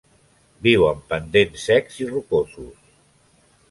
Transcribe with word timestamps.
Viu 0.67 0.85
en 0.93 1.03
pendents 1.13 1.69
secs 1.71 2.03
i 2.07 2.11
rocosos. 2.11 2.85